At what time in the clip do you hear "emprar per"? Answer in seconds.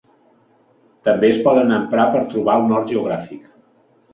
1.77-2.25